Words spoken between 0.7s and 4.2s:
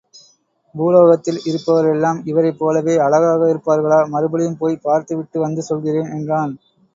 பூலோகத்தில் இருப்பவர் எல்லாம் இவரைப் போலவே அழகாக இருப்பார்களா?